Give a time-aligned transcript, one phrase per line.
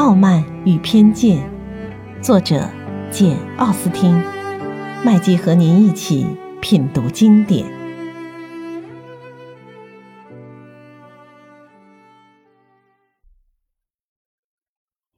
[0.00, 1.46] 傲慢与偏见》，
[2.22, 2.66] 作者
[3.12, 4.14] 简·奥斯汀。
[5.04, 6.26] 麦基和您一起
[6.62, 7.70] 品读经典。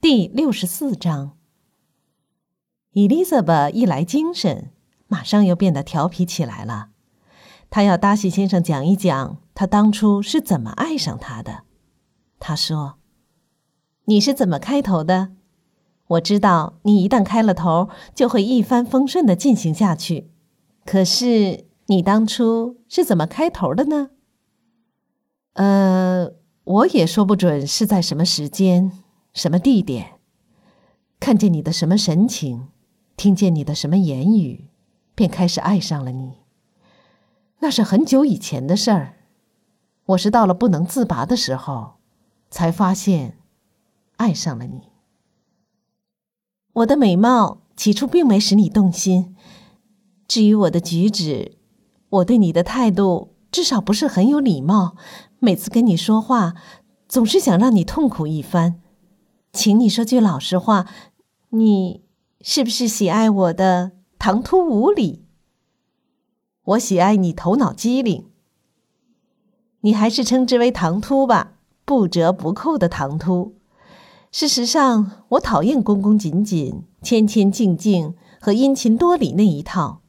[0.00, 1.38] 第六十四章。
[2.90, 4.72] 伊丽莎白一来精神，
[5.06, 6.88] 马上又变得调皮起来了。
[7.70, 11.62] 她要达西先生讲一讲他当初是怎么爱上他的。
[12.40, 13.01] 他说。
[14.06, 15.30] 你是怎么开头的？
[16.08, 20.30] 我知道你一旦开了头，就会一帆风顺的进行下去。
[20.84, 24.10] 可是你当初是怎么开头的呢？
[25.54, 26.32] 呃，
[26.64, 28.90] 我也说不准是在什么时间、
[29.32, 30.14] 什么地点，
[31.20, 32.68] 看见你的什么神情，
[33.16, 34.68] 听见你的什么言语，
[35.14, 36.32] 便开始爱上了你。
[37.60, 39.14] 那是很久以前的事儿。
[40.06, 41.92] 我是到了不能自拔的时候，
[42.50, 43.38] 才发现。
[44.22, 44.82] 爱上了你，
[46.74, 49.34] 我的美貌起初并没使你动心。
[50.28, 51.58] 至于我的举止，
[52.08, 54.96] 我对你的态度至少不是很有礼貌。
[55.40, 56.54] 每次跟你说话，
[57.08, 58.80] 总是想让你痛苦一番。
[59.52, 60.86] 请你说句老实话，
[61.50, 62.04] 你
[62.40, 65.24] 是不是喜爱我的唐突无礼？
[66.62, 68.30] 我喜爱你头脑机灵。
[69.80, 73.56] 你还是称之为唐突吧，不折不扣的唐突。
[74.34, 80.00] 事实上，我讨厌恭恭谨谨、谦谦敬敬和殷勤多礼那一套。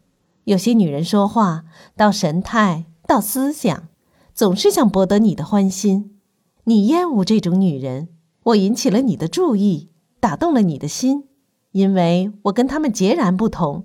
[0.45, 1.65] 有些女人说话，
[1.97, 3.89] 到神态，到思想，
[4.33, 6.15] 总是想博得你的欢心。
[6.63, 8.07] 你厌恶这种女人，
[8.43, 9.89] 我引起了你的注意，
[10.21, 11.25] 打动了你的心，
[11.73, 13.83] 因为我跟她们截然不同。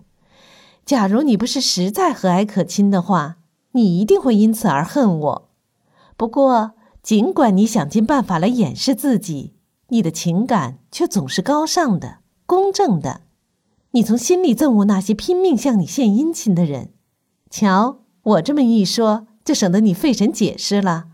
[0.87, 3.39] 假如你不是实在和蔼可亲的话，
[3.73, 5.51] 你一定会因此而恨我。
[6.17, 9.55] 不过，尽管你想尽办法来掩饰自己。
[9.89, 13.23] 你的情感却总是高尚的、公正的。
[13.93, 16.93] 你从心里憎恶那些拼命向你献殷勤的人。
[17.49, 21.07] 瞧，我这么一说，就省得你费神解释了。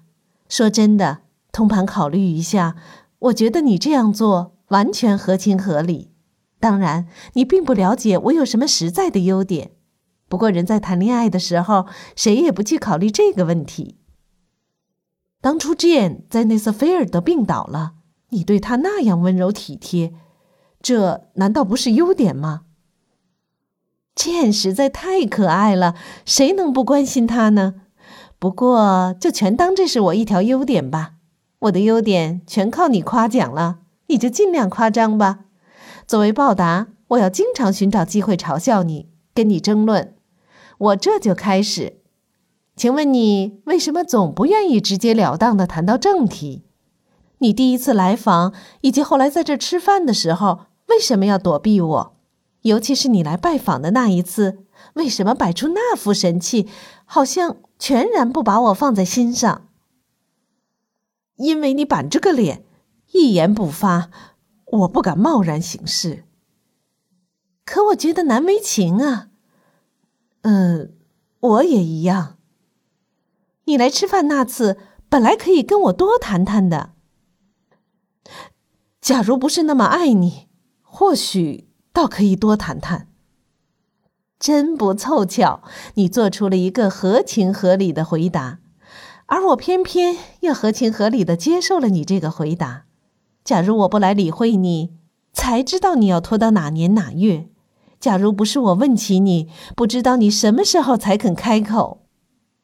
[0.49, 1.21] 说真的，
[1.53, 2.75] 通盘考虑一下，
[3.21, 6.10] 我觉得你这样做完全合情合理。
[6.59, 9.70] 当然，你并不了解我有什么实在的优点。
[10.28, 13.99] 不过，人在谈恋爱的时候，谁也不去考虑这个问题。
[15.41, 17.93] 当初 Jane 在内瑟菲尔德病倒了。
[18.31, 20.12] 你对他那样温柔体贴，
[20.81, 22.62] 这难道不是优点吗？
[24.17, 27.75] 倩实在太可爱了，谁能不关心她呢？
[28.39, 31.15] 不过就全当这是我一条优点吧。
[31.61, 35.47] 我的优点全靠你夸奖了，你就尽量夸张吧。
[36.06, 40.15] 作为报答，我要经常寻找机会嘲笑你，跟你争论。
[40.79, 42.01] 我这就开始。
[42.77, 46.65] 请问你为什么总不愿意直截了当的谈到正题？
[47.44, 52.16] 你第一次来访，以及后来在这吃饭的时候，为什么要躲避我？
[52.62, 56.66] 尤其是你来拜访的那一次，为什么摆出那副神气，
[57.05, 59.69] 好像全然不把我放在心上？
[61.37, 62.65] 因为你板着个脸，
[63.12, 64.09] 一言不发，
[64.65, 66.25] 我不敢贸然行事。
[67.66, 69.28] 可我觉得难为情啊。
[70.41, 70.94] 嗯，
[71.41, 72.38] 我也一样。
[73.66, 74.78] 你来吃饭那次，
[75.11, 76.94] 本来可以跟我多谈谈的。
[79.04, 80.48] 假如不是那么爱你，
[80.81, 83.09] 或许倒可以多谈谈。
[84.41, 85.60] 真不凑巧，
[85.97, 88.60] 你做出了一个合情合理的回答，
[89.26, 92.87] 而我偏偏又合情合理的接受了你这个回答。
[93.44, 94.94] 假如我不来理会你，
[95.34, 97.50] 才知道你要拖到哪年哪月；
[98.00, 102.06] 假如不是我问起你，不知道你什么时候才肯开口。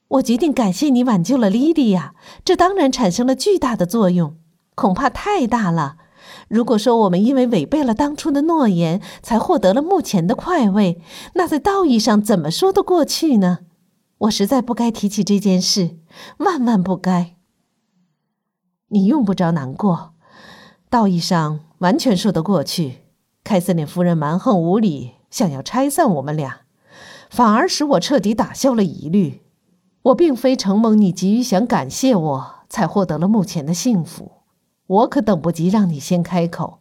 [0.09, 4.39] 我决定感谢你挽救了莉莉亚，这当然产生了巨大的作用，
[4.75, 5.99] 恐怕太大了。
[6.49, 11.01] 如果说我们因为违背了当初的诺言，才获得了目前的快慰，
[11.35, 13.61] 那在道义上怎么说得过去呢？
[14.19, 15.97] 我实在不该提起这件事，
[16.39, 17.37] 万万不该。
[18.89, 20.15] 你用不着难过，
[20.91, 22.99] 道义上完全说得过去。
[23.43, 26.63] 凯瑟琳夫人蛮横无理，想要拆散我们俩，
[27.31, 29.43] 反而使我彻底打消了疑虑。
[30.03, 34.40] 我并非承蒙你急于想感谢我，才获得了目前的幸福。
[34.91, 36.81] 我可等不及让你先开口。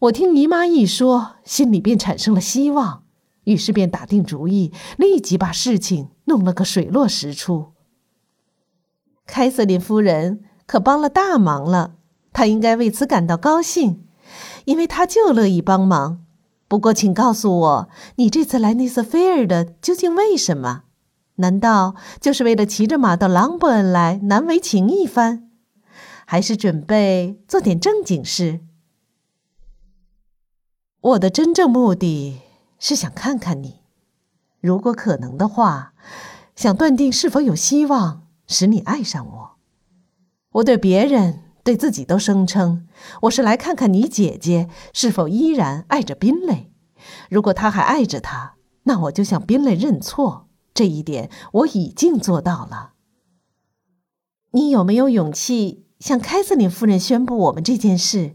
[0.00, 3.04] 我听姨妈一说，心里便产生了希望，
[3.44, 7.72] 于是便打定主意，立即把事情弄了个水落石出。
[9.26, 11.94] 凯瑟琳夫人可帮了大忙了，
[12.34, 14.04] 她应该为此感到高兴，
[14.66, 16.24] 因为她就乐意帮忙。
[16.68, 20.82] 不过，请告诉我，你这次来内瑟菲尔的究竟为什么？
[21.36, 25.48] 难道就是为了骑着马到朗伯恩来难为情一番？
[26.32, 28.60] 还是准备做点正经事。
[31.02, 32.40] 我的真正目的
[32.78, 33.82] 是想看看你，
[34.58, 35.92] 如果可能的话，
[36.56, 39.58] 想断定是否有希望使你爱上我。
[40.52, 42.88] 我对别人、对自己都声称，
[43.24, 46.72] 我是来看看你姐姐是否依然爱着宾蕾。
[47.28, 50.48] 如果她还爱着他，那我就向宾蕾认错。
[50.72, 52.94] 这一点我已经做到了。
[54.52, 58.34] 你有没有勇气向凯瑟琳夫人宣布我们这件事？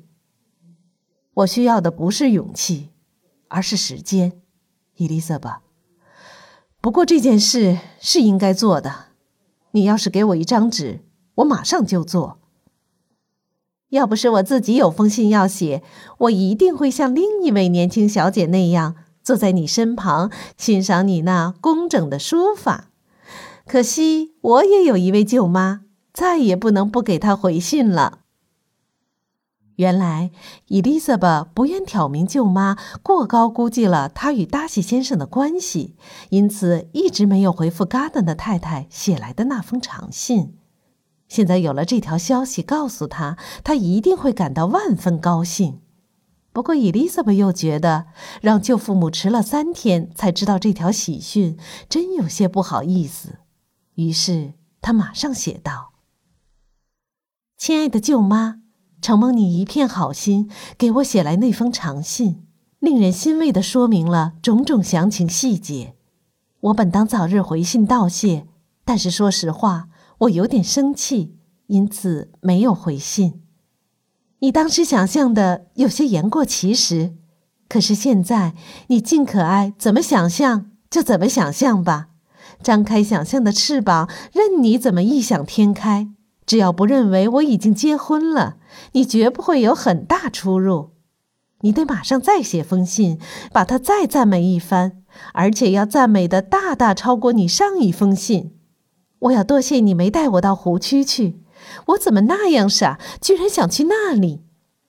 [1.34, 2.92] 我需要的不是勇气，
[3.50, 4.40] 而是时间，
[4.96, 5.60] 伊丽莎白。
[6.80, 9.08] 不过这件事是应该做的。
[9.72, 11.02] 你要是给我一张纸，
[11.36, 12.40] 我马上就做。
[13.90, 15.84] 要不是我自己有封信要写，
[16.20, 22.92] 我一定会像另一位年轻小姐那样坐在你身旁，欣赏你那工整的书法。
[23.66, 25.82] 可惜我也有一位舅妈，
[26.18, 28.22] 再也不能不给他回信了。
[29.76, 30.32] 原来
[30.66, 35.96] 伊丽莎白不愿挑明舅妈，过高估计了她与达西先生的关系，
[36.30, 40.58] 因此一直没有回复嘎登的太太写来的那封长信。
[41.28, 45.82] 现在有了这条消息告诉他，他一定会感到万分高兴。
[46.52, 48.08] 不过，伊丽莎白又觉得
[48.42, 51.56] 让舅父母迟了三天才知道这条喜讯，
[51.88, 53.38] 真有些不好意思。
[53.94, 55.92] 于是，他马上写道
[57.58, 58.62] ：“亲爱的舅妈，
[59.02, 62.44] 承蒙你一片好心，给我写来那封长信，
[62.80, 65.96] 令人欣慰的说明了种种详情细节。
[66.60, 68.46] 我本当早日回信道谢，
[68.86, 69.90] 但是说实话。”
[70.22, 71.36] 我有点生气，
[71.68, 73.44] 因此没有回信。
[74.40, 77.14] 你当时想象的有些言过其实，
[77.70, 78.56] 可是现在
[78.88, 82.08] 你尽可爱怎么想象就怎么想象吧，
[82.64, 86.10] 张开想象的翅膀，任你怎么异想天开。
[86.48, 88.56] 只要不认为我已经结婚了，
[88.94, 90.92] 你绝不会有很大出入。
[91.62, 93.20] 你得马上再写封信，
[93.52, 95.04] 把它再赞美一番，
[95.34, 98.54] 而且要赞美的大大超过你上一封信。
[99.20, 101.42] 我要多谢你没带我到湖区去，
[101.88, 104.44] 我怎么那样傻，居然想去那里？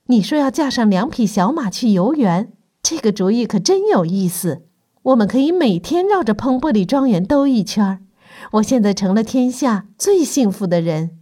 [0.07, 2.53] 你说要驾上两匹小马去游园，
[2.83, 4.63] 这个主意可真有意思。
[5.03, 8.05] 我们可以每天绕着彭伯里庄园兜一圈。
[8.53, 11.19] 我现在成了天下最幸福的人。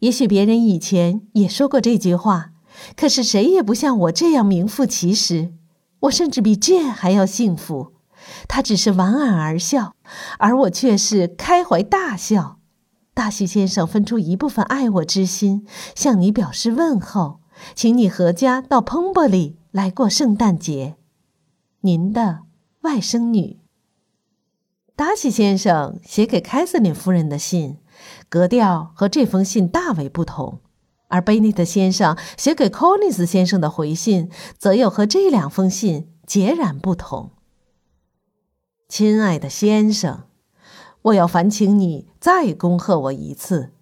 [0.00, 2.52] 也许别人以前也说过这句话，
[2.96, 5.52] 可是谁也不像我这样名副其实。
[6.00, 7.94] 我甚至比 Jia 还要幸福。
[8.46, 9.94] 他只是莞尔而笑，
[10.38, 12.58] 而我却是开怀大笑。
[13.14, 17.40] 大喜先生分出一部分爱我之心，向你表示问候，
[17.74, 20.96] 请你合家到彭伯里来过圣诞节。
[21.80, 22.40] 您的
[22.82, 23.58] 外甥女。
[24.94, 27.78] 达西先生写给凯瑟琳夫人的信，
[28.28, 30.60] 格调和这封信大为不同，
[31.08, 37.30] 而贝内特先生写给柯林斯先生的回信，则又和这两封信截然不同。
[38.88, 40.24] 亲爱的先生，
[41.02, 43.72] 我要烦请你再恭贺我一次。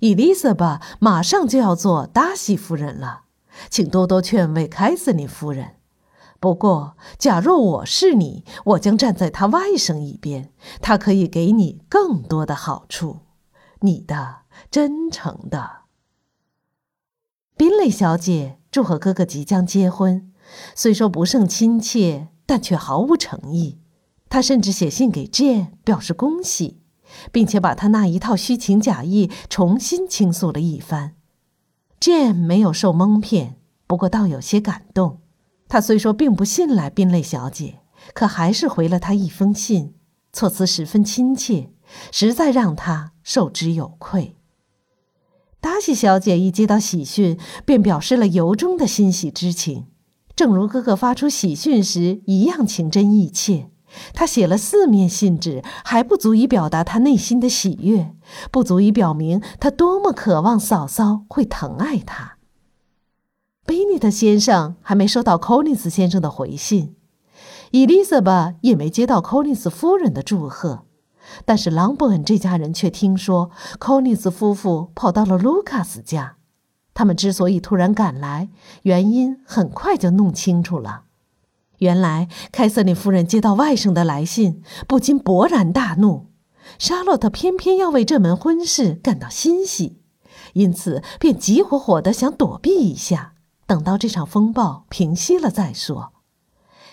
[0.00, 3.22] 伊丽莎白马上就要做达西夫人了，
[3.70, 5.76] 请多多劝慰凯瑟琳夫人。
[6.40, 13.18] 不过，假若我是你，我将站在他外甥一边，他可以给你更多的好处。
[13.80, 15.82] 你的真诚的
[17.56, 20.32] 宾蕾小姐祝贺哥哥即将结婚，
[20.74, 23.80] 虽说不胜亲切，但却毫无诚意。
[24.28, 26.82] 他甚至写信给 Jane 表示恭喜，
[27.32, 31.16] 并且把他那一套虚情假意重新倾诉了一番。
[31.98, 35.20] Jane 没有受蒙骗，不过倒有些感动。
[35.68, 37.80] 他虽说并不信赖宾蕾小姐，
[38.14, 39.94] 可还是回了她一封信，
[40.32, 41.72] 措辞十分亲切，
[42.12, 44.34] 实在让他受之有愧。
[45.60, 49.84] 达西小姐一接到喜讯，便表示了由衷的欣喜之情，
[50.34, 53.68] 正如哥哥发出喜讯时一样情真意切。
[54.14, 58.14] 他写了四面信纸，还不足以表达他内心的喜悦，
[58.50, 62.38] 不足以表明他多么渴望嫂嫂会疼爱他。
[63.66, 66.96] 贝尼特先生还没收到柯林斯先生的回信，
[67.72, 70.86] 伊丽莎白也没接到柯林斯夫人的祝贺，
[71.44, 76.36] 但是朗伯恩这家人却听说柯林斯夫妇跑到了卢卡斯家。
[76.94, 78.48] 他们之所以突然赶来，
[78.82, 81.04] 原因很快就弄清楚了。
[81.78, 86.26] 原来，凯瑟琳夫人接到外甥的来信，不禁勃然大怒。
[86.76, 90.00] 莎洛特偏偏要为这门婚事感到欣喜，
[90.54, 93.34] 因此便急火火地想躲避一下，
[93.66, 96.12] 等到这场风暴平息了再说。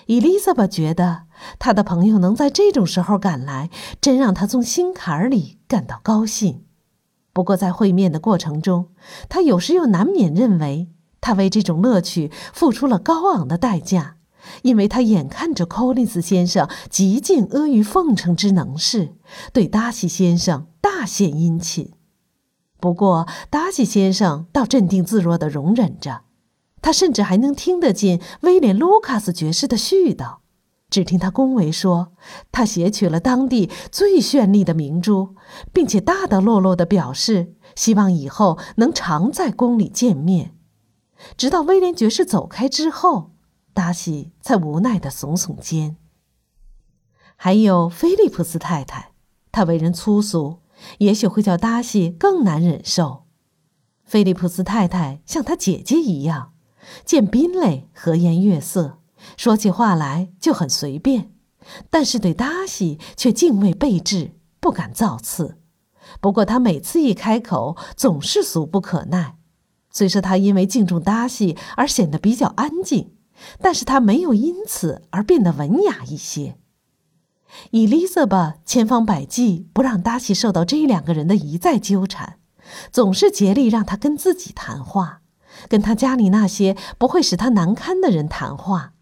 [0.06, 1.24] 伊丽莎白觉得
[1.60, 3.70] 她的朋友能在这种时候赶来，
[4.00, 6.64] 真让她从心坎里感到高兴。
[7.34, 8.90] 不过，在会面的过程中，
[9.28, 14.18] 她有时又难免认为，她为这种乐趣付出了高昂的代价。
[14.62, 19.16] 因为他眼看着 Collins 先生极尽阿谀奉承之能事，
[19.52, 21.94] 对达西先生大献殷勤。
[22.80, 26.25] 不过，达西先生倒镇定自若地容忍着，
[26.86, 30.36] 他甚至还能听得进威廉·卢卡斯爵士的絮叨。
[30.88, 32.14] 只听他恭维说，
[32.52, 35.36] 他撷取了当地最绚丽的明珠，
[35.74, 40.54] 并且大大落落地表示希望以后能常在宫里见面。
[41.36, 43.32] 直到威廉爵士走开之后，
[43.74, 45.98] 达西才无奈地耸耸肩。
[47.36, 49.14] 还有菲利普斯太太，
[49.52, 50.60] 她为人粗俗。
[51.00, 53.24] 也许会叫达西更难忍受。
[54.04, 56.52] 菲利普斯太太像她姐姐一样，
[57.04, 59.00] 见宾类和颜悦色，
[59.38, 61.32] 说起话来就很随便，
[61.90, 65.58] 但是对达西却敬畏备至，不敢造次。
[66.22, 69.38] 不过他每次一开口，总是俗不可耐。
[69.90, 73.14] 虽说他因为敬重达西而显得比较安静，
[73.60, 76.58] 但是他没有因此而变得文雅一些。
[77.72, 82.40] 伊丽莎白千方百计不让达西受到这两个人的一再纠缠，
[82.92, 85.22] 总是竭力让他跟自己谈话，
[85.68, 88.94] 跟他家里那些不会使他难堪的人谈话。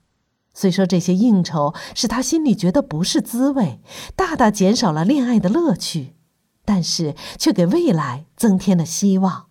[0.53, 3.81] 虽说这些应酬使他心里觉得不是滋味，
[4.15, 6.15] 大大减少了恋爱的乐趣，
[6.63, 9.47] 但是却给未来增添了希望。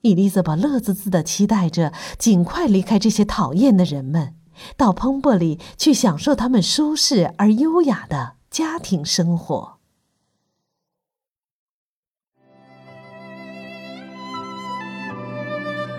[0.00, 4.34] 伊丽莎白乐滋滋地期待着尽快离开这些讨厌的人们。
[4.76, 9.78] 到蓬珀里去享受他们舒适而优雅的家庭生活。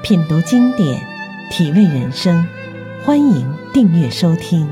[0.03, 1.01] 品读经典，
[1.49, 2.45] 体味人生，
[3.05, 4.67] 欢迎订阅收听。